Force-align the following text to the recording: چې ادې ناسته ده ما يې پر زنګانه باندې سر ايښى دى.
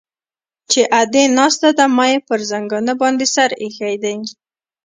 چې 0.71 0.81
ادې 1.01 1.23
ناسته 1.37 1.69
ده 1.77 1.85
ما 1.97 2.05
يې 2.11 2.17
پر 2.27 2.39
زنګانه 2.49 2.93
باندې 3.01 3.25
سر 3.35 3.49
ايښى 3.63 3.93
دى. 4.03 4.15